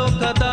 [0.00, 0.44] ಪರಲೋಕದ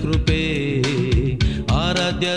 [0.00, 0.42] ನಿನ್ನ ಕೃಪೆ
[1.72, 2.28] ಆರಾಧ್ಯ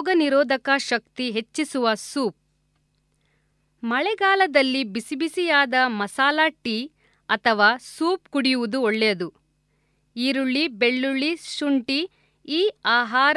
[0.00, 2.36] ರೋಗ ನಿರೋಧಕ ಶಕ್ತಿ ಹೆಚ್ಚಿಸುವ ಸೂಪ್.
[3.82, 6.76] ಮಳೆಗಾಲದಲ್ಲಿ ಬಿಸಿಬಿಸಿಯಾದ ಮಸಾಲಾ ಟೀ
[7.28, 9.34] ಅಥವಾ ಸೂಪ್ ಕುಡಿಯುವುದು ಒಳ್ಳೆಯದು.
[10.16, 12.10] ಈರುಳ್ಳಿ, ಬೆಳ್ಳುಳ್ಳಿ, ಶುಂಠಿ
[12.48, 13.36] ಈ ಆಹಾರ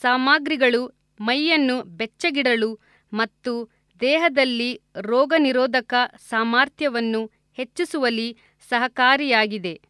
[0.00, 0.82] ಸಾಮಗ್ರಿಗಳು
[1.20, 2.78] ಮೈಯನ್ನು ಬೆಚ್ಚಗಿಡಲು
[3.12, 5.94] ಮತ್ತು ದೇಹದಲ್ಲಿ ರೋಗ ನಿರೋಧಕ
[6.28, 8.36] ಸಾಮರ್ಥ್ಯವನ್ನು ಹೆಚ್ಚಿಸುವಲ್ಲಿ
[8.68, 9.80] ಸಹಕಾರಿಯಾಗಿದೆ.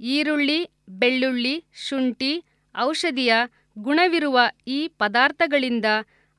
[0.00, 2.44] ಈರುಳ್ಳಿ, ಬೆಳ್ಳುಳ್ಳಿ, ಶುಂಠಿ
[2.78, 3.34] ಔಷಧಿಯ
[3.78, 5.84] ಗುಣವಿರುವ ಈ ಪದಾರ್ಥಗಳಿಂದ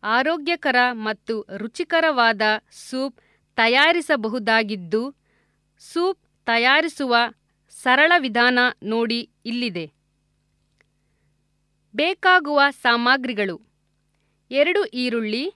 [0.03, 2.41] ಆರೋಗ್ಯಕರ ಮತ್ತು ರುಚಿಕರವಾದ
[2.71, 3.19] ಸೂಪ್
[3.55, 5.15] ತಯಾರಿಸಬಹುದಾಗಿದ್ದು,
[5.79, 7.15] ಸೂಪ್ ತಯಾರಿಸುವ
[7.69, 9.91] ಸರಳ ವಿಧಾನ ನೋಡಿ ಇಲ್ಲಿದೆ.
[11.95, 13.61] ಬೇಕಾಗುವ ಸಾಮಗ್ರಿಗಳು.
[14.51, 15.49] ಎರಡು ಈರುಳ್ಳಿ,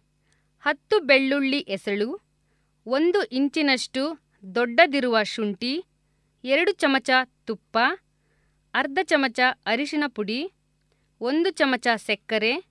[0.61, 2.21] ಹತ್ತು ಬೆಳ್ಳುಳ್ಳಿ ಎಸಳು,
[2.85, 4.19] ಒಂದು ಇಂಚಿನಷ್ಟು
[4.55, 5.85] ದೊಡ್ಡದಿರುವ ಶುಂಠಿ,
[6.43, 7.09] ಎರಡು ಚಮಚ
[7.45, 7.77] ತುಪ್ಪ,
[8.73, 10.51] ಅರ್ಧ ಚಮಚ ಅರಿಶಿನ ಪುಡಿ
[11.21, 12.65] ಒಂದು ಚಮಚ ಸಕ್ಕರೆ,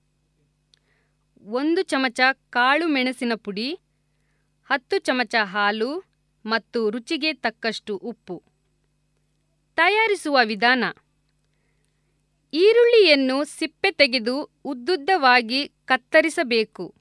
[1.42, 3.78] ಒಂದು ಚಮಚ ಕಾಳು ಮೆಣಸಿನ ಪುಡಿ,
[4.66, 5.90] ಹತ್ತು ಚಮಚ ಹಾಲು
[6.46, 8.42] ಮತ್ತು ರುಚಿಗೆ ತಕ್ಕಷ್ಟು ಉಪ್ಪು.
[9.76, 10.84] ತಯಾರಿಸುವ ವಿಧಾನ.
[12.52, 16.94] ಈರುಳ್ಳಿಯನ್ನು ಸಿಪ್ಪೆ ತೆಗೆದು ಉದ್ದುದ್ದವಾಗಿ ಕತ್ತರಿಸಬೇಕು.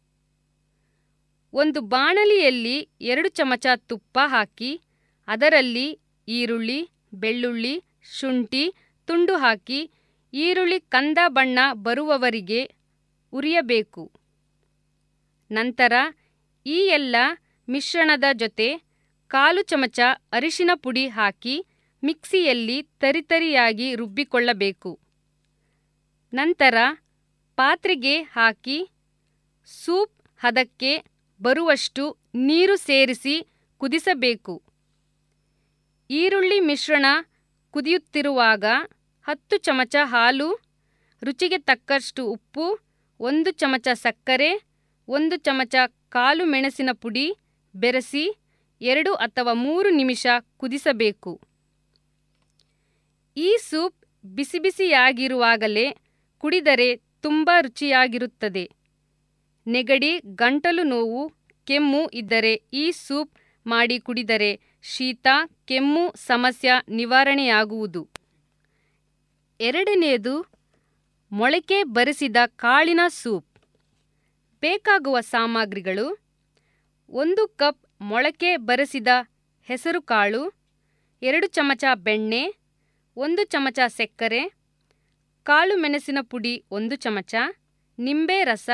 [1.53, 4.81] ಒಂದು ಬಾಣಲಿಯಲ್ಲಿ ಎರಡು ಚಮಚ ತುಪ್ಪ ಹಾಕಿ,
[5.27, 7.83] ಅದರಲ್ಲಿ ಈರುಳ್ಳಿ, ಬೆಳ್ಳುಳ್ಳಿ,
[8.19, 8.73] ಶುಂಠಿ,
[9.05, 9.91] ತುಂಡು ಹಾಕಿ
[10.43, 12.61] ಈರುಳ್ಳಿ ಕಂದ ಬಣ್ಣ ಬರುವವರಿಗೆ
[13.33, 14.03] ಉರಿಯಬೇಕು.
[15.51, 15.93] ನಂತರ
[16.65, 17.15] ಈ ಎಲ್ಲ
[17.69, 18.67] ಮಿಶ್ರಣದ ಜೊತೆ
[19.33, 19.99] ಕಾಲು ಚಮಚ
[20.33, 21.55] ಅರಿಶಿನ ಪುಡಿ ಹಾಕಿ
[22.03, 24.91] ಮಿಕ್ಸಿಯಲ್ಲಿ ತರಿತರಿಯಾಗಿ ರುಬ್ಬಿಕೊಳ್ಳಬೇಕು.
[26.33, 26.75] ನಂತರ
[27.55, 28.77] ಪಾತ್ರೆಗೆ ಹಾಕಿ
[29.83, 30.91] ಸೂಪ್ ಹದಕ್ಕೆ
[31.41, 32.03] ಬರುವಷ್ಟು
[32.47, 33.35] ನೀರು ಸೇರಿಸಿ
[33.81, 34.55] ಕುದಿಸಬೇಕು.
[36.09, 37.05] ಈರುಳ್ಳಿ ಮಿಶ್ರಣ
[37.73, 38.65] ಕುದಿಯುತ್ತಿರುವಾಗ
[39.29, 40.59] ಹತ್ತು ಚಮಚ ಹಾಲು,
[41.23, 42.79] ರುಚಿಗೆ ತಕ್ಕಷ್ಟು ಉಪ್ಪು,
[43.19, 44.67] ಒಂದು ಚಮಚ ಸಕ್ಕರೆ,
[45.07, 45.75] ಒಂದು ಚಮಚ
[46.09, 47.37] ಕಾಲು ಮೆಣಸಿನ ಪುಡಿ,
[47.75, 48.37] ಬೆರೆಸಿ,
[48.81, 50.27] ಎರಡು ಅಥವಾ ಮೂರು ನಿಮಿಷ
[50.57, 51.41] ಕುದಿಸಬೇಕು.
[53.37, 55.97] ಈ ಸೂಪ್ ಬಿಸಿ ಬಿಸಿಯಾಗಿರುವಾಗಲೇ
[56.37, 58.69] ಕುಡಿದರೆ ತುಂಬ ರುಚಿಯಾಗಿರುತ್ತದೆ.
[59.67, 61.31] ನೆಗಡಿ, ಗಂಟಲು ನೋವು,
[61.65, 63.33] ಕೆಮ್ಮು ಇದ್ದರೆ ಈ ಸೂಪ್
[63.67, 65.27] ಮಾಡಿ ಕುಡಿದರೆ ಶೀತ,
[65.65, 68.26] ಕೆಮ್ಮು, ಸಮಸ್ಯೆ ನಿವಾರಣೆಯಾಗುವುದು.
[69.59, 70.33] ಎರಡನೆಯದು
[71.31, 73.59] ಮೊಳಕೆ ಬರಿಸಿದ ಕಾಳಿನ ಸೂಪ್.
[74.59, 76.07] ಬೇಕಾಗುವ ಸಾಮಗ್ರಿಗಳು
[77.09, 79.07] ಒಂದು ಕಪ್ ಮೊಳಕೆ ಬರಿಸಿದ
[79.63, 80.41] ಹೆಸರುಕಾಳು
[81.21, 82.55] ಎರಡು ಚಮಚ ಬೆಣ್ಣೆ,
[83.17, 84.51] ಒಂದು ಚಮಚ ಸಕ್ಕರೆ,
[85.43, 87.35] ಕಾಳು ಮೆಣಸಿನ ಪುಡಿ ಒಂದು ಚಮಚ,
[87.99, 88.69] ನಿಂಬೆ ರಸ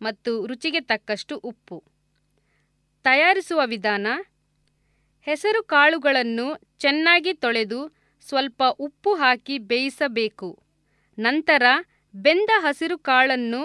[0.00, 1.84] ಮತ್ತು ರುಚಿಗೆ ತಕ್ಕಷ್ಟು ಉಪ್ಪು.
[3.04, 4.06] ತಯಾರಿಸುವ ವಿಧಾನ,
[5.22, 7.97] ಹೆಸರು ಕಾಳುಗಳನ್ನು ಚೆನ್ನಾಗಿ ತೊಳೆದು
[8.28, 10.48] ಸ್ವಲ್ಪ ಉಪ್ಪು ಹಾಕಿ ಬೇಯಿಸಬೇಕು.
[11.18, 11.62] ನಂತರ
[12.14, 13.62] ಬೆಂದ ಹಸಿರು ಕಾಳನ್ನು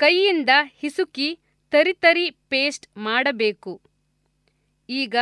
[0.00, 1.28] ಕೈಯಿಂದ ಹಿಸುಕಿ
[1.72, 3.72] ತರಿತರಿ ಪೇಸ್ಟ್ ಮಾಡಬೇಕು.
[4.88, 5.16] ಈಗ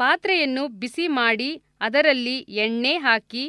[0.00, 1.50] ಪಾತ್ರೆಯನ್ನು ಬಿಸಿ ಮಾಡಿ
[1.80, 3.44] ಅದರಲ್ಲಿ ಎಣ್ಣೆ ಹಾಕಿ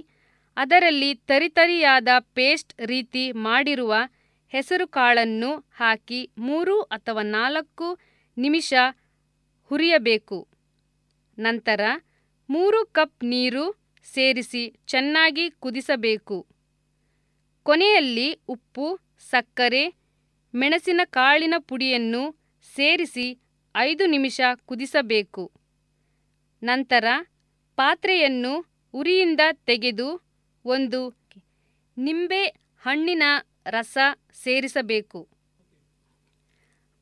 [0.58, 3.94] ಅದರಲ್ಲಿ ತರಿತರಿಯಾದ ಪೇಸ್ಟ್ ರೀತಿ ಮಾಡಿರುವ
[4.54, 7.88] ಹೆಸರು ಕಾಳನ್ನು ಹಾಕಿ ಮೂರು ಅಥವಾ ನಾಲ್ಕು
[8.38, 8.74] ನಿಮಿಷ
[9.72, 10.40] ಹುರಿಯಬೇಕು.
[11.38, 11.82] ನಂತರ
[12.50, 13.66] ಮೂರು ಕಪ್ ನೀರು
[14.04, 16.48] ಸೇರಿಸಿ ಚೆನ್ನಾಗಿ ಕುದಿಸಬೇಕು.
[17.64, 19.94] ಕೊನೆಯಲ್ಲಿ ಉಪ್ಪು, ಸಕ್ಕರೆ,
[20.56, 22.32] ಮೆಣಸಿನ ಕಾಳಿನ ಪುಡಿಯನ್ನು
[22.76, 23.40] ಸೇರಿಸಿ
[23.76, 25.52] ಐದು ನಿಮಿಷ ಕುದಿಸಬೇಕು.
[26.64, 27.06] ನಂತರ
[27.76, 30.22] ಪಾತ್ರೆಯನ್ನು ಉರಿಯಿಂದ ತೆಗೆದು
[30.66, 31.14] ಒಂದು
[31.98, 32.46] ನಿಂಬೆ
[32.82, 33.24] ಹಣ್ಣಿನ
[33.68, 33.98] ರಸ
[34.44, 35.28] ಸೇರಿಸಬೇಕು.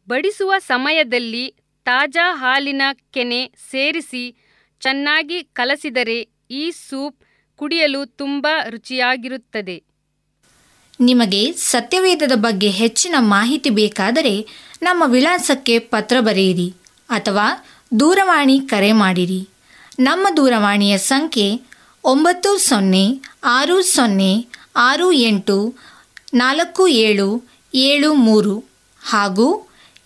[0.10, 4.36] ಬಡಿಸುವ ಸಮಯದಲ್ಲಿ ತಾಜಾ ಹಾಲಿನ ಕೆನೆ ಸೇರಿಸಿ
[4.80, 7.18] ಚೆನ್ನಾಗಿ ಕಲಸಿದರೆ ಈ ಸೂಪ್
[7.60, 9.84] ಕುಡಿಯಲು ತುಂಬ ರುಚಿಯಾಗಿರುತ್ತದೆ.
[11.00, 14.48] ನಿಮಗೆ ಸತ್ಯವೇದದ ಬಗ್ಗೆ ಹೆಚ್ಚಿನ ಮಾಹಿತಿ ಬೇಕಾದರೆ
[14.82, 16.74] ನಮ್ಮ ವಿಳಾಸಕ್ಕೆ ಪತ್ರ ಬರೆಯಿರಿ
[17.10, 17.48] ಅಥವಾ
[18.00, 19.42] ದೂರವಾಣಿ ಕರೆ ಮಾಡಿರಿ.
[20.00, 21.48] ನಮ್ಮ ದೂರವಾಣಿಯ ಸಂಖ್ಯೆ
[22.04, 23.06] ಒಂಬತ್ತು ಸೊನ್ನೆ
[23.44, 24.32] ಆರು ಸೊನ್ನೆ
[24.76, 25.58] ಆರು ಎಂಟು
[26.34, 27.28] ನಾಲ್ಕು ಏಳು
[27.74, 28.56] ಏಳು ಮೂರು
[29.02, 29.48] ಹಾಗೂ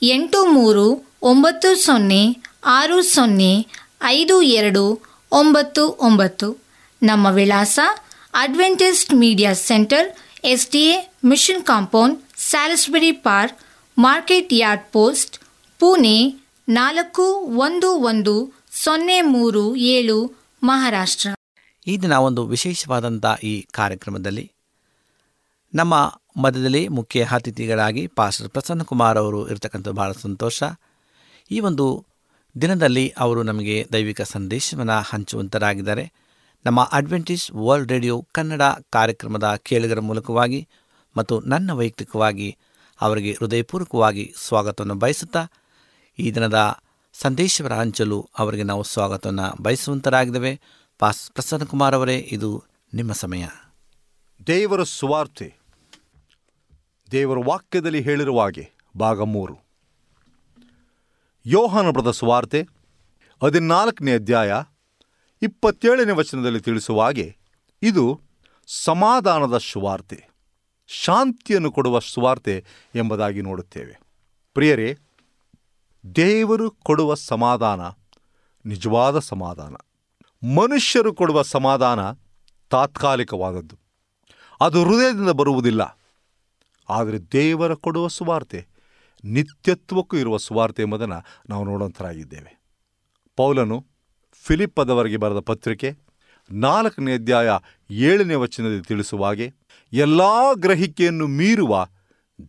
[0.02, 0.86] ಎಂಟು ಮೂರು
[1.22, 2.22] ಒಂಬತ್ತು ಸೊನ್ನೆ
[2.66, 3.54] ಆರು ಸೊನ್ನೆ
[4.04, 4.84] ಐದು ಎರಡು
[5.40, 6.48] ಒಂಬತ್ತು ಒಂಬತ್ತು.
[7.02, 7.80] ನಮ್ಮ ವಿಳಾಸ
[8.34, 10.08] Adventist media centre
[10.44, 13.58] S D A mission compound Salisbury park
[13.98, 15.36] market yard post
[15.80, 16.18] Pune
[16.70, 17.25] ನಾಲ್ಕು
[17.66, 18.36] ಒಂದು ಒಂದು
[18.84, 20.18] ಸೊನ್ನೆ ಮೂರು ಏಳು,
[20.63, 21.30] ಮಹಾರಾಷ್ಟ್ರ.
[21.88, 24.52] ಈ ದಿನ ಒಂದು ವಿಶೇಷವಾದಂಥ ಈ ಕಾರ್ಯಕ್ರಮದಲ್ಲಿ
[25.74, 25.94] ನಮ್ಮ
[26.38, 30.63] ಮಧ್ಯದಲ್ಲಿ ಮುಖ್ಯ ಅತಿಥಿಗಳಾಗಿ ಪಾಸ್ಟರ್ ಪ್ರಸನ್ನ ಕುಮಾರ್ ಅವರು ಇರತಕ್ಕಂಥ ಬಹಳ ಸಂತೋಷ.
[31.52, 32.06] ಈ ಒಂದು
[32.62, 36.14] ದಿನದಲ್ಲಿ ಅವರು ನಮಗೆ ದೈವಿಕ ಸಂದೇಶವನ್ನು ಹಂಚುವಂತರಾಗಿದ್ದಾರೆ.
[36.66, 40.68] ನಮ್ಮ ಅಡ್ವೆಂಟಿಸ್ಟ್ ವರ್ಲ್ಡ್ ರೇಡಿಯೋ ಕನ್ನಡ ಕಾರ್ಯಕ್ರಮದ ಕೇಳುಗರ ಮೂಲಕವಾಗಿ
[41.18, 42.58] ಮತ್ತು ನನ್ನ ವೈಯಕ್ತಿಕವಾಗಿ
[43.02, 45.46] ಅವರಿಗೆ ಹೃದಯಪೂರ್ವಕವಾಗಿ ಸ್ವಾಗತವನ್ನು ಬಯಸುತ್ತಾ
[46.20, 46.76] ಈ ದಿನದ
[47.14, 50.62] ಸಂದೇಶವರ ಹಂಚಲು ಅವರಿಗೆ ನಾವು ಸ್ವಾಗತವನ್ನು ಬಯಸುವಂತರಾಗಿದ್ದೇವೆ.
[51.00, 53.46] ಪಾಸ್ ಪ್ರಸನ್ನ ಕುಮಾರ್ ಅವರೇ, ಇದು ನಿಮ್ಮ ಸಮಯ.
[54.48, 55.54] ದೇವರ ಸುವಾರ್ತೆ.
[57.12, 59.62] ದೇವರ ವಾಕ್ಯದಲ್ಲಿ ಹೇಳಿರುವ ಹಾಗೆ, ಭಾಗ ಮೂರು.
[61.46, 62.68] ಯೋಹಾನ ಬರೆದ ಸುವಾರ್ತೆ,
[63.44, 64.54] ಹದಿನಾಲ್ಕನೇ ಅಧ್ಯಾಯ,
[65.42, 67.38] ಇಪ್ಪತ್ತೇಳನೇ ವಚನದಲ್ಲಿ ತಿಳಿಸುವ ಹಾಗೆ,
[67.82, 68.22] ಇದು
[68.68, 70.30] ಸಮಾಧಾನದ ಸುವಾರ್ತೆ,
[70.88, 74.02] ಶಾಂತಿಯನ್ನು ಕೊಡುವ ಸುವಾರ್ತೆ ಎಂಬುದಾಗಿ ನೋಡುತ್ತೇವೆ.
[74.54, 74.98] ಪ್ರಿಯರೇ,
[76.16, 77.82] ದೇವರು ಕೊಡುವ ಸಮಾಧಾನ
[78.66, 79.76] ನಿಜವಾದ ಸಮಾಧಾನ.
[80.56, 82.12] ಮನುಷ್ಯರು ಕೊಡುವ ಸಮಾಧಾನ
[82.70, 83.78] ತಾತ್ಕಾಲಿಕವಾದದ್ದು.
[84.62, 86.00] ಅದು ಹೃದಯದಿಂದ ಬರುವುದಿಲ್ಲ.
[86.90, 88.73] ಆದರೆ ದೇವರ ಕೊಡುವ ಸುವಾರ್ತೆ
[89.24, 92.62] ನಿತ್ಯತ್ವಕ್ಕೂ ಇರುವ ಸುವಾರ್ತೆ ಎಂಬುದನ್ನು ನಾವು ನೋಡೋಂಥರಾಗಿದ್ದೇವೆ
[93.36, 93.86] ಪೌಲನು
[94.32, 96.03] ಫಿಲಿಪ್ಪದವರಿಗೆ ಬರೆದ ಪತ್ರಿಕೆ
[96.51, 97.50] ನಾಲ್ಕನೇ ಅಧ್ಯಾಯ
[97.89, 99.53] ಏಳನೇ ವಚನದಲ್ಲಿ ತಿಳಿಸುವ ಹಾಗೆ,
[99.94, 100.22] ಎಲ್ಲ
[100.53, 101.88] ಗ್ರಹಿಕೆಯನ್ನು ಮೀರುವ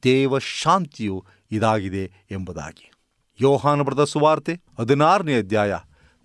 [0.03, 2.91] ದೇವ ಶಾಂತಿಯು ಇದಾಗಿದೆ ಎಂಬುದಾಗಿ.
[3.41, 5.77] ಯೋಹಾನ ಬರೆದ ಸುವಾರ್ತೆ ಹದಿನಾರನೇ ಅಧ್ಯಾಯ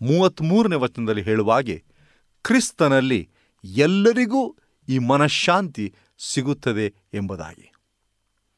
[0.01, 1.83] ಮೂವತ್ತ್ಮೂರನೇ ವಚನದಲ್ಲಿ ಹೇಳುವಾಗೆ
[2.43, 3.29] ಕ್ರಿಸ್ತನಲ್ಲಿ
[3.63, 4.57] ಎಲ್ಲರಿಗೂ
[4.89, 5.93] ಈ ಮನಃಶಾಂತಿ
[6.33, 7.73] ಸಿಗುತ್ತದೆ ಎಂಬುದಾಗಿ.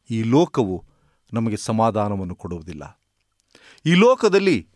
[0.10, 0.86] ಈ ಲೋಕವು
[1.34, 3.02] ನಮಗೆ ಸಮಾಧಾನವನ್ನು ಕೊಡುವುದಿಲ್ಲ.
[3.86, 4.68] ಈ ಲೋಕದಲ್ಲಿ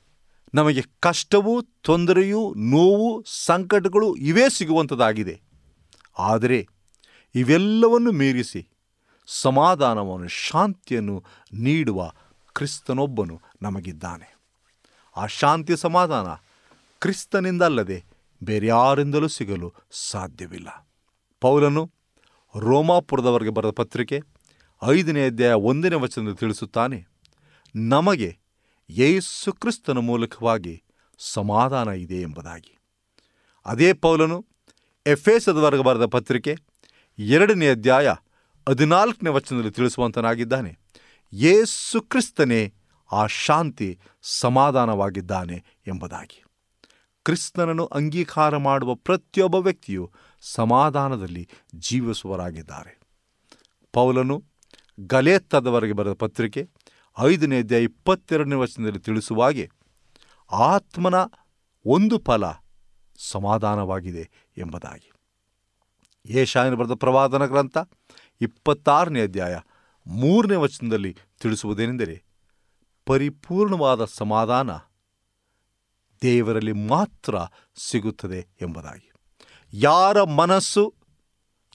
[0.53, 5.41] ನಮಗೆ ಕಷ್ಟವೂ, ತೊಂದರೆಯೂ, ನೋವು, ಸಂಕಟಗಳು ಇವೇ ಸಿಗುವಂಥದ್ದಾಗಿದೆ.
[6.19, 6.67] ಆದರೆ
[7.35, 8.69] ಇವೆಲ್ಲವನ್ನು ಮೀರಿಸಿ
[9.27, 12.11] ಸಮಾಧಾನವನ್ನು, ಶಾಂತಿಯನ್ನು ನೀಡುವ
[12.53, 14.35] ಕ್ರಿಸ್ತನೊಬ್ಬನು ನಮಗಿದ್ದಾನೆ.
[15.17, 16.27] ಆ ಶಾಂತಿ ಸಮಾಧಾನ
[16.99, 18.05] ಕ್ರಿಸ್ತನಿಂದಲ್ಲದೆ
[18.43, 20.87] ಬೇರ್ಯಾರಿಂದಲೂ ಸಿಗಲು ಸಾಧ್ಯವಿಲ್ಲ.
[21.41, 21.91] ಪೌಲನು
[22.59, 24.21] ರೋಮಾಪುರದವರೆಗೆ ಬರೆದ ಪತ್ರಿಕೆ
[24.83, 27.07] ಐದನೇ ಅಧ್ಯಾಯ ಒಂದನೇ ವಚನದಲ್ಲಿ ತಿಳಿಸುತ್ತಾನೆ,
[27.75, 28.37] ನಮಗೆ
[28.89, 30.83] ಯೇಸು ಕ್ರಿಸ್ತನ ಮೂಲಕವಾಗಿ
[31.19, 32.77] ಸಮಾಧಾನ ಇದೆ ಎಂಬುದಾಗಿ.
[33.65, 34.45] ಅದೇ ಪೌಲನು
[35.05, 36.55] ಎಫೇಸದವರೆಗೆ ಬರೆದ ಪತ್ರಿಕೆ
[37.19, 38.15] ಎರಡನೇ ಅಧ್ಯಾಯ
[38.69, 40.77] ಹದಿನಾಲ್ಕನೇ ವಚನದಲ್ಲಿ ತಿಳಿಸುವಂತನಾಗಿದ್ದಾನೆ,
[41.33, 42.73] ಯೇಸು ಕ್ರಿಸ್ತನೇ
[43.11, 46.43] ಆ ಶಾಂತಿ ಸಮಾಧಾನವಾಗಿದ್ದಾನೆ ಎಂಬುದಾಗಿ.
[47.25, 52.99] ಕ್ರಿಸ್ತನನ್ನು ಅಂಗೀಕಾರ ಮಾಡುವ ಪ್ರತಿಯೊಬ್ಬ ವ್ಯಕ್ತಿಯು ಸಮಾಧಾನದಲ್ಲಿ ಜೀವಿಸುವರಾಗಿದ್ದಾರೆ
[53.93, 54.43] ಪೌಲನು
[54.99, 56.69] ಗಲೇತ್ತದವರೆಗೆ ಬರೆದ ಪತ್ರಿಕೆ,
[57.19, 59.69] ಐದನೇ ಅಧ್ಯಾಯ ಇಪ್ಪತ್ತೆರಡನೇ ವಚನದಲ್ಲಿ ತಿಳಿಸುವ ಹಾಗೆ
[60.51, 61.13] ಆತ್ಮನ
[61.85, 62.43] ಒಂದು ಫಲ
[63.31, 65.11] ಸಮಾಧಾನವಾಗಿದೆ ಎಂಬುದಾಗಿ.
[66.25, 67.77] ಏಷಾಯನ ಬರೆದ ಪ್ರವಾದನ ಗ್ರಂಥ,
[68.41, 69.57] ಇಪ್ಪತ್ತಾರನೇ ಅಧ್ಯಾಯ
[70.07, 72.23] ಮೂರನೇ ವಚನದಲ್ಲಿ ತಿಳಿಸುವುದೇನೆಂದರೆ,
[73.05, 74.71] ಪರಿಪೂರ್ಣವಾದ ಸಮಾಧಾನ
[76.21, 77.35] ದೇವರಲ್ಲಿ ಮಾತ್ರ
[77.89, 79.11] ಸಿಗುತ್ತದೆ ಎಂಬುದಾಗಿ.
[79.73, 80.93] ಯಾರ ಮನಸ್ಸು,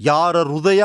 [0.00, 0.82] ಯಾರ ಹೃದಯ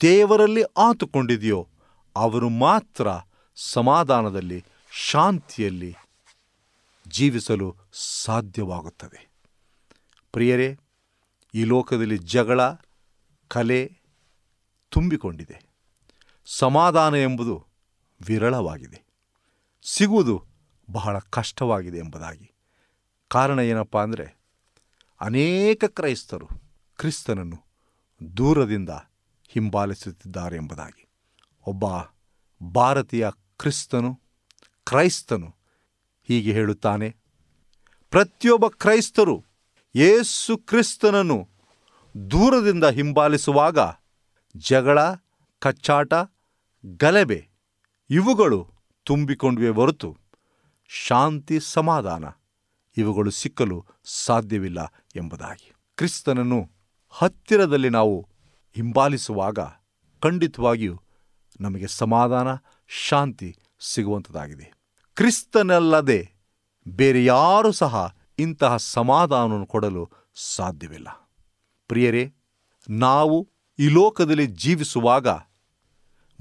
[0.00, 1.68] ದೇವರಲ್ಲಿ ಆತುಕೊಂಡಿದೆಯೋ,
[2.16, 3.08] ಅವರು ಮಾತ್ರ
[3.56, 5.96] ಸಮಾಧಾನದಲ್ಲಿ, ಶಾಂತಿಯಲ್ಲಿ
[7.08, 9.30] ಜೀವಿಸಲು ಸಾಧ್ಯವಾಗುತ್ತದೆ.
[10.32, 10.78] ಪ್ರಿಯರೇ,
[11.54, 12.60] ಈ ಲೋಕದಲ್ಲಿ ಜಗಳ,
[13.48, 13.92] ಕಲೆ
[14.90, 15.66] ತುಂಬಿಕೊಂಡಿದೆ.
[16.46, 17.66] ಸಮಾಧಾನ ಎಂಬುದು
[18.26, 19.04] ವಿರಳವಾಗಿದೆ.
[19.82, 20.44] ಸಿಗುವುದು
[20.90, 22.52] ಬಹಳ ಕಷ್ಟವಾಗಿದೆ ಎಂಬುದಾಗಿ.
[23.28, 24.38] ಕಾರಣ ಏನಪ್ಪ ಅಂದರೆ,
[25.20, 26.48] ಅನೇಕ ಕ್ರೈಸ್ತರು
[26.98, 27.66] ಕ್ರಿಸ್ತನನ್ನು
[28.36, 28.90] ದೂರದಿಂದ
[29.56, 31.08] ಹಿಂಬಾಲಿಸುತ್ತಿದ್ದಾರೆ ಎಂಬುದಾಗಿ.
[31.66, 31.84] ಒಬ್ಬ
[32.64, 34.20] ಭಾರತೀಯ ಕ್ರಿಸ್ತನು,
[34.84, 35.48] ಕ್ರೈಸ್ತನು
[36.28, 37.16] ಹೀಗೆ ಹೇಳುತ್ತಾನೆ,
[38.10, 39.44] ಪ್ರತಿಯೊಬ್ಬ ಕ್ರೈಸ್ತರು
[39.94, 41.48] ಯೇಸು ಕ್ರಿಸ್ತನನ್ನು
[42.30, 43.78] ದೂರದಿಂದ ಹಿಂಬಾಲಿಸುವಾಗ
[44.56, 44.98] ಜಗಳ,
[45.58, 46.14] ಕಚ್ಚಾಟ,
[46.84, 47.48] ಗಲಭೆ
[48.10, 48.60] ಇವುಗಳು
[49.04, 50.16] ತುಂಬಿಕೊಂಡಿವೆ ಹೊರತು
[50.88, 52.24] ಶಾಂತಿ, ಸಮಾಧಾನ
[52.96, 55.72] ಇವುಗಳು ಸಿಕ್ಕಲು ಸಾಧ್ಯವಿಲ್ಲ ಎಂಬುದಾಗಿ.
[55.96, 56.70] ಕ್ರಿಸ್ತನನ್ನು
[57.10, 58.28] ಹತ್ತಿರದಲ್ಲಿ ನಾವು
[58.76, 59.58] ಹಿಂಬಾಲಿಸುವಾಗ
[60.22, 61.00] ಖಂಡಿತವಾಗಿಯೂ
[61.60, 62.48] ನಮಗೆ ಸಮಾಧಾನ,
[62.88, 64.72] ಶಾಂತಿ ಸಿಗುವಂಥದ್ದಾಗಿದೆ.
[65.16, 66.32] ಕ್ರಿಸ್ತನಲ್ಲದೆ
[66.88, 71.30] ಬೇರೆ ಯಾರೂ ಸಹ ಇಂತಹ ಸಮಾಧಾನವನ್ನು ಕೊಡಲು ಸಾಧ್ಯವಿಲ್ಲ.
[71.88, 72.34] ಪ್ರಿಯರೇ,
[72.90, 75.28] ನಾವು ಈ ಲೋಕದಲ್ಲಿ ಜೀವಿಸುವಾಗ,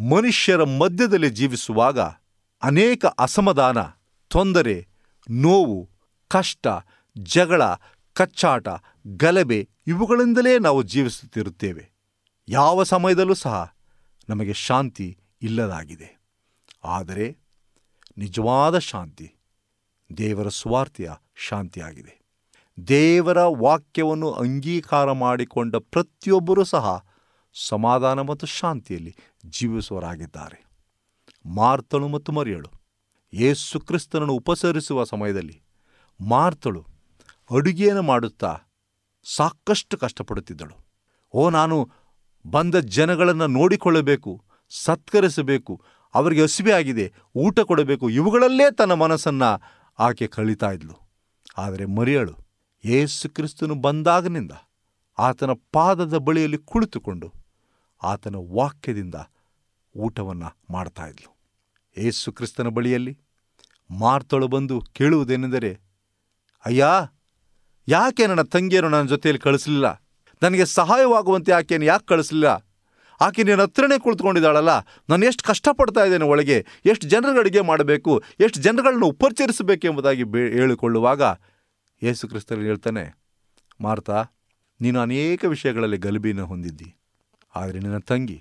[0.09, 1.99] ಮನುಷ್ಯರ ಮಧ್ಯದಲ್ಲಿ ಜೀವಿಸುವಾಗ
[2.63, 3.77] ಅನೇಕ ಅಸಮಾಧಾನ,
[4.27, 4.87] ತೊಂದರೆ,
[5.29, 5.89] ನೋವು,
[6.27, 6.67] ಕಷ್ಟ,
[7.17, 7.61] ಜಗಳ,
[8.13, 8.67] ಕಚ್ಚಾಟ,
[9.07, 11.94] ಗಲಭೆ ಇವುಗಳಿಂದಲೇ ನಾವು ಜೀವಿಸುತ್ತಿರುತ್ತೇವೆ.
[12.47, 13.75] ಯಾವ ಸಮಯದಲ್ಲೂ ಸಹ
[14.29, 16.09] ನಮಗೆ ಶಾಂತಿ ಇಲ್ಲದಾಗಿದೆ.
[16.83, 17.37] ಆದರೆ
[18.17, 19.27] ನಿಜವಾದ ಶಾಂತಿ
[20.17, 21.11] ದೇವರ ಸ್ವಾರ್ಥಿಯ
[21.47, 22.13] ಶಾಂತಿಯಾಗಿದೆ.
[22.87, 27.05] ದೇವರ ವಾಕ್ಯವನ್ನು ಅಂಗೀಕಾರ ಮಾಡಿಕೊಂಡ ಪ್ರತಿಯೊಬ್ಬರೂ ಸಹ
[27.53, 30.65] ಸಮಾಧಾನ ಮತ್ತು ಶಾಂತಿಯಲ್ಲಿ ಜೀವಿಸುವರಾಗಿದ್ದಾರೆ
[31.45, 32.69] ಮಾರ್ತಳು ಮತ್ತು ಮರಿಯಳು,
[33.33, 35.61] ಯೇಸು ಕ್ರಿಸ್ತನನ್ನು ಉಪಸರಿಸುವ ಸಮಯದಲ್ಲಿ
[36.21, 36.81] ಮಾರ್ತಳು
[37.51, 38.57] ಅಡುಗೆಯನ್ನು ಮಾಡುತ್ತಾ
[39.23, 40.75] ಸಾಕಷ್ಟು ಕಷ್ಟಪಡುತ್ತಿದ್ದಳು.
[41.33, 41.91] ಓ, ನಾನು
[42.45, 45.81] ಬಂದ ಜನಗಳನ್ನು ನೋಡಿಕೊಳ್ಳಬೇಕು, ಸತ್ಕರಿಸಬೇಕು,
[46.13, 49.49] ಅವರಿಗೆ ಹಸಿವೆ ಆಗಿದೆ, ಊಟ ಕೊಡಬೇಕು, ಇವುಗಳಲ್ಲೇ ತನ್ನ ಮನಸ್ಸನ್ನು
[49.99, 51.09] ಆಕೆ ಕಳೀತಾ ಇದ್ಲು.
[51.57, 52.45] ಆದರೆ ಮರಿಯಳು
[52.85, 54.51] ಯೇಸು ಕ್ರಿಸ್ತನು ಬಂದಾಗನಿಂದ
[55.17, 57.33] ಆತನ ಪಾದದ ಬಳಿಯಲ್ಲಿ ಕುಳಿತುಕೊಂಡು
[58.03, 59.15] ಆತನ ವಾಕ್ಯದಿಂದ
[59.95, 61.35] ಊಟವನ್ನು ಮಾಡ್ತಾ ಇದ್ಲು.
[61.97, 63.19] ಯೇಸು ಕ್ರಿಸ್ತನ ಬಳಿಯಲ್ಲಿ
[63.91, 65.79] ಮಾರ್ತಳು ಬಂದು ಕೇಳುವುದೇನೆಂದರೆ,
[66.65, 66.85] ಅಯ್ಯ,
[67.87, 70.04] ಯಾಕೆ ನನ್ನ ತಂಗಿಯರು ನನ್ನ ಜೊತೆಯಲ್ಲಿ ಕಳಿಸಲಿಲ್ಲ?
[70.41, 72.47] ನನಗೆ ಸಹಾಯವಾಗುವಂತೆ ಆಕೆಯನ್ನು ಯಾಕೆ ಕಳಿಸಲಿಲ್ಲ?
[73.21, 74.71] ಆಕೆ ನಿನ್ನ ಹತ್ರನೇ ಕುಳಿತುಕೊಂಡಿದ್ದಾಳಲ್ಲ?
[75.09, 76.65] ನಾನು ಎಷ್ಟು ಕಷ್ಟಪಡ್ತಾ ಇದ್ದೇನೆ ಒಳಗೆ?
[76.85, 78.23] ಎಷ್ಟು ಜನರಿಗೆ ಅಡುಗೆ ಮಾಡಬೇಕು?
[78.39, 81.21] ಎಷ್ಟು ಜನಗಳನ್ನ ಉಪಚರಿಸಬೇಕು ಎಂಬುದಾಗಿ ಬೇ, ಹೇಳಿಕೊಳ್ಳುವಾಗ
[82.03, 83.03] ಯೇಸು ಕ್ರಿಸ್ತರು ಹೇಳ್ತಾನೆ,
[83.81, 84.25] ಮಾರ್ತಾ,
[84.81, 86.95] ನೀನು ಅನೇಕ ವಿಷಯಗಳಲ್ಲಿ ಗಲಭೆಯನ್ನು ಹೊಂದಿದ್ದಿ.
[87.55, 88.39] ಆದರೆ ನಿನ್ನ ತಂಗಿ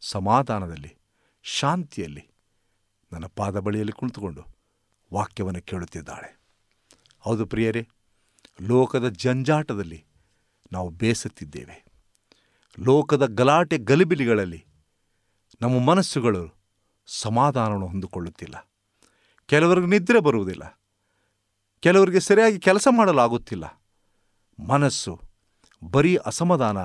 [0.00, 0.92] ಸಮಾಧಾನದಲ್ಲಿ,
[1.42, 2.24] ಶಾಂತಿಯಲ್ಲಿ
[3.12, 4.42] ನನ್ನ ಪಾದ ಬಳಿಯಲ್ಲಿ ಕುಳಿತುಕೊಂಡು
[5.14, 6.30] ವಾಕ್ಯವನ್ನು ಕೇಳುತ್ತಿದ್ದಾಳೆ.
[7.20, 7.88] ಹೌದು ಪ್ರಿಯರೇ,
[8.62, 10.04] ಲೋಕದ ಜಂಜಾಟದಲ್ಲಿ
[10.72, 11.84] ನಾವು ಬೇಸತ್ತಿದ್ದೇವೆ.
[12.78, 14.66] ಲೋಕದ ಗಲಾಟೆ ಗಲಿಬಿಲಿಗಳಲ್ಲಿ
[15.60, 16.56] ನಮ್ಮ ಮನಸ್ಸುಗಳು
[17.06, 18.70] ಸಮಾಧಾನವನ್ನು ಹೊಂದಿಕೊಳ್ಳುತ್ತಿಲ್ಲ.
[19.46, 20.80] ಕೆಲವರಿಗೆ ನಿದ್ರೆ ಬರುವುದಿಲ್ಲ.
[21.80, 23.82] ಕೆಲವರಿಗೆ ಸರಿಯಾಗಿ ಕೆಲಸ ಮಾಡಲಾಗುತ್ತಿಲ್ಲ.
[24.68, 25.20] ಮನಸ್ಸು
[25.84, 26.78] ಬರೀ ಅಸಮಾಧಾನ,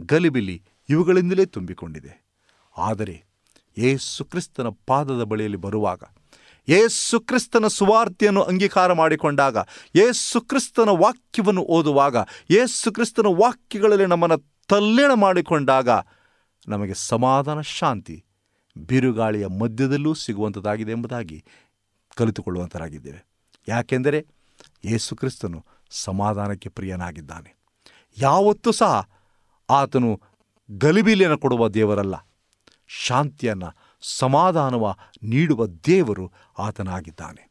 [0.00, 2.24] ಗಲಿಬಿಲಿ ಇವುಗಳಿಂದಲೇ ತುಂಬಿಕೊಂಡಿದೆ.
[2.76, 3.24] ಆದರೆ
[3.78, 6.02] ಯೇಸು ಕ್ರಿಸ್ತನ ಪಾದದ ಬಳಿಯಲ್ಲಿ ಬರುವಾಗ
[6.68, 9.56] ಯೇಸು ಕ್ರಿಸ್ತನ ಸುವಾರ್ತೆಯನ್ನು ಅಂಗೀಕಾರ ಮಾಡಿಕೊಂಡಾಗ,
[9.96, 12.16] ಯೇಸು ಕ್ರಿಸ್ತನ ವಾಕ್ಯವನ್ನು ಓದುವಾಗ,
[12.50, 15.88] ಯೇಸು ಕ್ರಿಸ್ತನ ವಾಕ್ಯಗಳಲ್ಲಿ ನಮ್ಮನ್ನು ತಲ್ಲೀಣ ಮಾಡಿಕೊಂಡಾಗ
[16.68, 18.24] ನಮಗೆ ಸಮಾಧಾನ, ಶಾಂತಿ
[18.76, 21.44] ಬಿರುಗಾಳಿಯ ಮಧ್ಯದಲ್ಲೂ ಸಿಗುವಂಥದ್ದಾಗಿದೆ ಎಂಬುದಾಗಿ
[22.16, 23.26] ಕಲಿತುಕೊಳ್ಳುವಂಥರಾಗಿದ್ದೇವೆ
[23.68, 24.26] ಯಾಕೆಂದರೆ
[24.84, 27.56] ಯೇಸು ಕ್ರಿಸ್ತನು ಸಮಾಧಾನಕ್ಕೆ ಪ್ರಿಯನಾಗಿದ್ದಾನೆ.
[28.18, 29.08] ಯಾವತ್ತೂ ಸಹ
[29.70, 30.20] ಆತನು
[30.70, 32.14] ಗಲಿಬಿಲಿಯನ್ನು ಕೊಡುವ ದೇವರಲ್ಲ.
[32.88, 37.50] ಶಾಂತಿಯನ್ನು ಸಮಾಧಾನವ ನೀಡುವ ದೇವರು ಆತನಾಗಿದ್ದಾನೆ.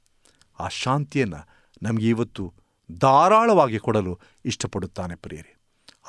[0.59, 1.47] ಆ ಶಾಂತಿಯನ್ನು
[1.83, 2.53] ನಮಗೆ ಇವತ್ತು
[2.99, 5.57] ಧಾರಾಳವಾಗಿ ಕೊಡಲು ಇಷ್ಟಪಡುತ್ತಾನೆ ಪ್ರಿಯರಿ.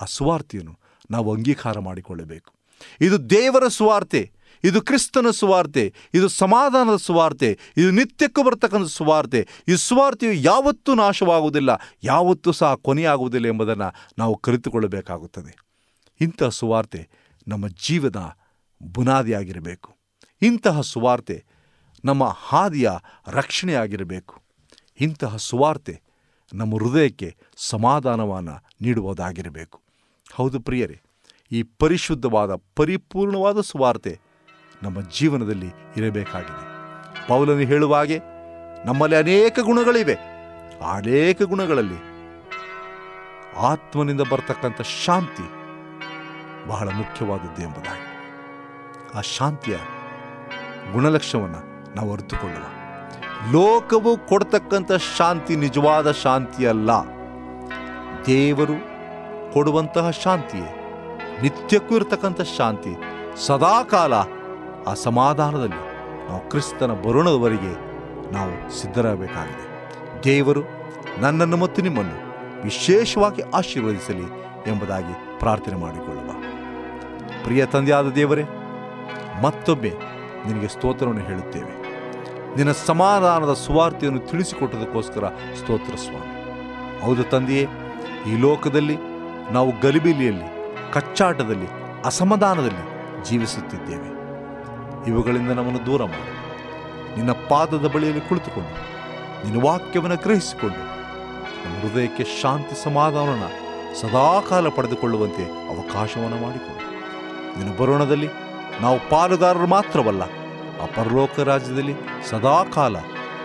[0.03, 0.79] ಆ ಸುವಾರ್ತೆಯನ್ನು
[1.11, 2.53] ನಾವು ಅಂಗೀಕಾರ ಮಾಡಿಕೊಳ್ಳಬೇಕು.
[3.01, 4.33] ಇದು ದೇವರ ಸುವಾರ್ತೆ,
[4.65, 9.49] ಇದು ಕ್ರಿಸ್ತನ ಸುವಾರ್ತೆ, ಇದು ಸಮಾಧಾನದ ಸುವಾರ್ತೆ, ಇದು ನಿತ್ಯಕ್ಕೂ ಬರ್ತಕ್ಕಂಥ ಸುವಾರ್ತೆ.
[9.69, 11.71] ಈ ಸುವಾರ್ತೆಯು ಯಾವತ್ತೂ ನಾಶವಾಗುವುದಿಲ್ಲ,
[12.03, 15.57] ಯಾವತ್ತೂ ಸಹ ಕೊನೆಯಾಗುವುದಿಲ್ಲ ಎಂಬುದನ್ನು ನಾವು ಕಲಿತುಕೊಳ್ಳಬೇಕಾಗುತ್ತದೆ.
[16.21, 17.09] ಇಂಥ ಸುವಾರ್ತೆ
[17.49, 18.17] ನಮ್ಮ ಜೀವನ
[18.83, 19.94] ಬುನಾದಿಯಾಗಿರಬೇಕು.
[20.45, 21.45] ಇಂತಹ ಸುವಾರ್ತೆ
[22.05, 22.91] ನಮ್ಮ ಹಾದಿಯ
[23.27, 24.43] ರಕ್ಷಣೆಯಾಗಿರಬೇಕು.
[25.01, 26.03] ಇಂತಹ ಸುವಾರ್ತೆ
[26.55, 29.81] ನಮ್ಮ ಹೃದಯಕ್ಕೆ ಸಮಾಧಾನವನ್ನು ನೀಡುವುದಾಗಿರಬೇಕು.
[30.35, 31.01] ಹೌದು ಪ್ರಿಯರೇ,
[31.53, 34.21] ಈ ಪರಿಶುದ್ಧವಾದ, ಪರಿಪೂರ್ಣವಾದ ಸುವಾರ್ತೆ
[34.83, 36.65] ನಮ್ಮ ಜೀವನದಲ್ಲಿ ಇರಬೇಕಾಗಿದೆ.
[37.29, 38.19] ಪೌಲನು ಹೇಳುವ ಹಾಗೆ,
[38.87, 40.15] ನಮ್ಮಲ್ಲಿ ಅನೇಕ ಗುಣಗಳಿವೆ.
[40.93, 42.15] ಅನೇಕ ಗುಣಗಳಲ್ಲಿ
[43.57, 45.47] ಆತ್ಮನಿಂದ ಬರ್ತಕ್ಕಂಥ ಶಾಂತಿ
[46.69, 48.15] ಬಹಳ ಮುಖ್ಯವಾದದ್ದು ಎಂಬುದಾಗಿ.
[49.19, 49.77] ಆ ಶಾಂತಿಯ
[50.93, 52.65] ಗುಣಲಕ್ಷಣವನ್ನು ನಾವು ಅರಿತುಕೊಳ್ಳುವ
[53.53, 56.91] ಲೋಕವು ಕೊಡ್ತಕ್ಕಂಥ ಶಾಂತಿ ನಿಜವಾದ ಶಾಂತಿ ಅಲ್ಲ
[58.27, 58.95] ದೇವರು
[59.53, 60.85] ಕೊಡುವಂತಹ ಶಾಂತಿಯೇ
[61.43, 62.93] ನಿತ್ಯಕ್ಕೂ ಇರತಕ್ಕಂಥ ಶಾಂತಿ,
[63.47, 64.15] ಸದಾಕಾಲ
[64.87, 65.81] ಆ ಸಮಾಧಾನದಲ್ಲಿ
[66.29, 67.73] ನಾವು ಕ್ರಿಸ್ತನ ಬರುಣದವರೆಗೆ
[68.33, 69.65] ನಾವು ಸಿದ್ಧರಾಗಬೇಕಾಗಿದೆ.
[70.25, 70.63] ದೇವರು
[71.19, 72.17] ನನ್ನನ್ನು ಮತ್ತು ನಿಮ್ಮನ್ನು
[72.63, 74.27] ವಿಶೇಷವಾಗಿ ಆಶೀರ್ವದಿಸಲಿ
[74.67, 76.31] ಎಂಬುದಾಗಿ ಪ್ರಾರ್ಥನೆ ಮಾಡಿಕೊಳ್ಳುವ.
[77.45, 78.43] ಪ್ರಿಯ ತಂದೆಯಾದ ದೇವರೇ,
[79.43, 80.14] ಮತ್ತೊಮ್ಮೆ
[80.47, 81.95] ನಿನಗೆ ಸ್ತೋತ್ರವನ್ನು ಹೇಳುತ್ತೇವೆ.
[82.57, 86.35] ನಿನ್ನ ಸಮಾಧಾನದ ಸುವಾರ್ತೆಯನ್ನು ತಿಳಿಸಿಕೊಟ್ಟದಕ್ಕೋಸ್ಕರ ಸ್ತೋತ್ರ ಸ್ವಾಮಿ.
[87.01, 87.67] ಹೌದು ತಂದೆಯೇ,
[88.29, 88.99] ಈ ಲೋಕದಲ್ಲಿ
[89.51, 91.67] ನಾವು ಗಲಿಬಿಲಿಯಲ್ಲಿ, ಕಚ್ಚಾಟದಲ್ಲಿ,
[92.05, 92.85] ಅಸಮಾಧಾನದಲ್ಲಿ
[93.25, 94.15] ಜೀವಿಸುತ್ತಿದ್ದೇವೆ.
[95.11, 96.35] ಇವುಗಳಿಂದ ನಮ್ಮನ್ನು ದೂರ ಮಾಡಿ.
[97.17, 98.75] ನಿನ್ನ ಪಾದದ ಬಳಿಯಲ್ಲಿ ಕುಳಿತುಕೊಂಡು,
[99.47, 100.95] ನಿನ್ನ ವಾಕ್ಯವನ್ನು ಗ್ರಹಿಸಿಕೊಂಡು,
[101.65, 103.65] ನಮ್ಮ ಹೃದಯಕ್ಕೆ ಶಾಂತಿ ಸಮಾಧಾನವನ್ನು
[104.01, 106.85] ಸದಾಕಾಲ ಪಡೆದುಕೊಳ್ಳುವಂತೆ ಅವಕಾಶವನ್ನು ಮಾಡಿಕೊಂಡು.
[107.59, 108.29] ನಿನ್ನ ಬರೋಣದಲ್ಲಿ
[108.81, 110.23] ನಾವು ಪಾಲುದಾರರು ಮಾತ್ರವಲ್ಲ,
[110.83, 111.95] ಅಪರಲೋಕ ರಾಜ್ಯದಲ್ಲಿ
[112.31, 112.97] ಸದಾಕಾಲ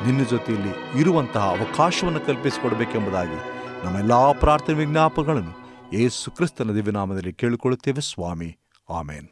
[0.06, 3.39] ನಿನ್ನ ಜೊತೆಯಲ್ಲಿ ಇರುವಂತಹ ಅವಕಾಶವನ್ನು ಕಲ್ಪಿಸಿಕೊಡಬೇಕೆಂಬುದಾಗಿ
[3.86, 5.54] ನಮ್ಮೆಲ್ಲ ಪ್ರಾರ್ಥನೆ ವಿಜ್ಞಾಪಗಳನ್ನು
[5.94, 8.58] ಯೇಸು ಕ್ರಿಸ್ತನ ದಿವ್ಯನಾಮದಲ್ಲಿ ಕೇಳಿಕೊಳ್ಳುತ್ತೇವೆ, ಸ್ವಾಮಿ.
[8.89, 9.28] ಆಮೇನ್.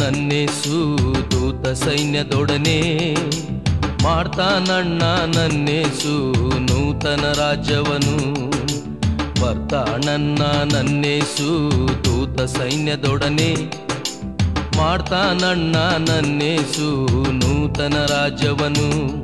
[0.00, 0.96] ನನ್ನೇಸು
[1.30, 3.14] ದೂತ ಸೈನ್ಯದೊಡನೆ.
[4.02, 5.02] ಮಾಡ್ತಾನಣ್ಣ,
[5.36, 8.50] ನನ್ನೇಸು ನೂತನ ರಾಜ್ಯವನು.
[9.42, 10.42] ಬರ್ತಾನಣ್ಣ,
[10.74, 11.70] ನನ್ನೇಸು
[12.04, 13.54] ದೂತ ಸೈನ್ಯದೊಡನೆ.
[14.76, 15.76] ಮಾಡ್ತಾನಣ್ಣ,
[16.10, 19.23] ನನ್ನೇಸು ನೂತನ ರಾಜ್ಯವನು.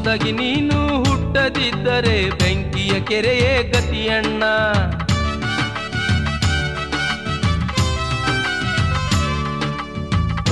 [0.00, 4.44] ಹೊಸದಾಗಿ ನೀನು ಹುಟ್ಟದಿದ್ದರೆ ಬೆಂಕಿಯ ಕೆರೆಯೇ ಗತಿಯಣ್ಣ.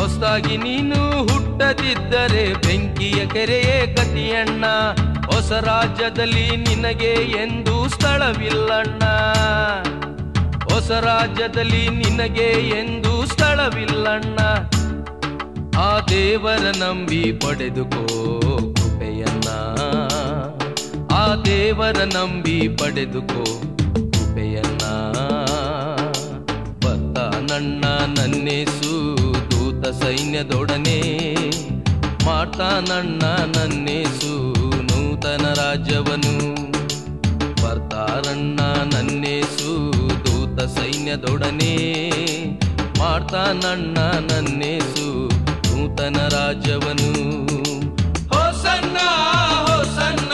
[0.01, 4.65] ಹೊಸದಾಗಿ ನೀನು ಹುಟ್ಟದಿದ್ದರೆ ಬೆಂಕಿಯ ಕೆರೆಯೇ ಗತಿಯಣ್ಣ.
[5.27, 9.03] ಹೊಸ ರಾಜ್ಯದಲ್ಲಿ ನಿನಗೆ ಎಂದು ಸ್ಥಳವಿಲ್ಲಣ್ಣ.
[10.75, 14.39] ಹೊಸ ರಾಜ್ಯದಲ್ಲಿ ನಿನಗೆ ಎಂದು ಸ್ಥಳವಿಲ್ಲಣ್ಣ.
[15.79, 18.48] ಆ ದೇವರ ನಂಬಿ ಪಡೆದುಕೋ
[21.29, 23.45] ದೇವರ ನಂಬಿ ಪಡೆದುಕೋ
[23.95, 24.85] ಕೃಪೆಯನ್ನ.
[26.87, 27.85] ಬರ್ತಾನಣ್ಣ
[28.19, 29.19] ನನ್ನೇಸು
[29.51, 31.35] ದೂತ ಸೈನ್ಯದೊಡನೆ.
[32.27, 33.23] ಮಾಡ್ತಾನಣ್ಣ
[33.57, 36.55] ನನ್ನೇಸು ನೂತನ ರಾಜ್ಯವನು.
[37.65, 38.61] ಬರ್ತಾರಣ್ಣ
[38.95, 39.93] ನನ್ನೇಸು
[40.27, 42.11] ದೂತ ಸೈನ್ಯದೊಡನೆ.
[42.99, 43.99] ಮಾಡ್ತಾನಣ್ಣ
[44.33, 47.39] ನನ್ನೇಸು ನೂತನ ರಾಜ್ಯವನು.
[48.29, 48.97] ಹೋಸನ್ನ
[49.67, 50.33] ಹೋಸನ್ನ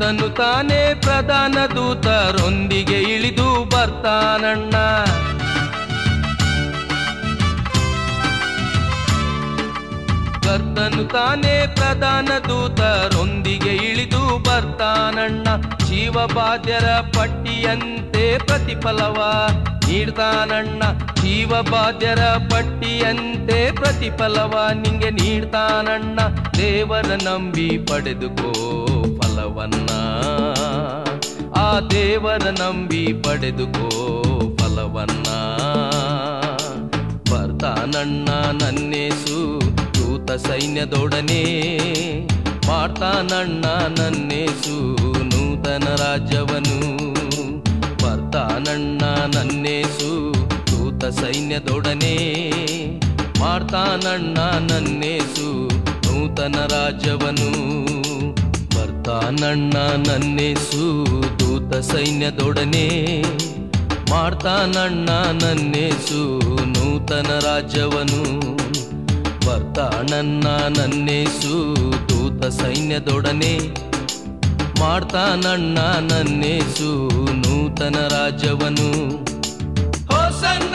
[0.00, 4.74] ಕರ್ತನು ತಾನೇ ಪ್ರಧಾನ ದೂತರೊಂದಿಗೆ ಇಳಿದು ಬರ್ತಾನಣ್ಣ.
[10.44, 15.48] ಕರ್ತನು ತಾನೇ ಪ್ರಧಾನ ದೂತರೊಂದಿಗೆ ಇಳಿದು ಬರ್ತಾನಣ್ಣ.
[15.84, 19.18] ಜೀವಬಾಧ್ಯರ ಪಟ್ಟಿಯಂತೆ ಪ್ರತಿಫಲವ
[19.88, 20.82] ನೀಡ್ತಾನಣ್ಣ.
[21.22, 26.20] ಜೀವಬಾಧ್ಯರ ಪಟ್ಟಿಯಂತೆ ಪ್ರತಿಫಲವ ನಿಂಗೆ ನೀಡ್ತಾನಣ್ಣ.
[26.58, 28.89] ದೇವರ ನಂಬಿ ಪಡೆದುಕೋ
[29.40, 29.90] ಫಲವನ್ನ
[31.56, 35.28] ಆ ದೇವರ ನಂಬಿ ಪಡೆದುಕೋ ಫಲವನ್ನ.
[37.32, 38.28] ಬರ್ತಾನಣ್ಣ
[38.62, 39.60] ನನ್ನೇಸು,
[39.94, 41.78] ದೂತ ಸೈನ್ಯದೊಡನೆ.
[42.66, 43.64] ಮಾಡ್ತಾನಣ್ಣ
[43.98, 47.12] ನನ್ನೇಸು, ನೂತನ ರಾಜ್ಯವನು.
[47.94, 49.02] ಬರ್ತಾನಣ್ಣ
[49.34, 50.34] ನನ್ನೇಸು,
[50.66, 52.50] ದೂತ ಸೈನ್ಯದೊಡನೆ.
[53.40, 54.38] ಮಾಡ್ತಾನಣ್ಣ
[54.72, 57.80] ನನ್ನೇಸು, ನೂತನ ರಾಜ್ಯವನು.
[59.10, 59.72] ಬರ್ತಾನಣ್ಣ
[60.08, 61.06] ನನ್ನೇಸು
[61.40, 63.22] ದೂತ ಸೈನ್ಯದೊಡನೆ.
[64.10, 65.10] ಮಾಡ್ತಾನಣ್ಣ
[65.44, 68.56] ನನ್ನೇಸು ನೂತನ ರಾಜ್ಯವನು.
[69.46, 70.46] ಬರ್ತಾನಣ್ಣ
[70.78, 71.76] ನನ್ನೇಸು
[72.08, 73.58] ದೂತ ಸೈನ್ಯದೊಡನೆ.
[74.80, 75.78] ಮಾಡ್ತಾನಣ್ಣ
[76.12, 79.16] ನನ್ನೇಸು ನೂತನ ರಾಜ್ಯವನು.
[80.06, 80.74] ಹೋಸನ್ನ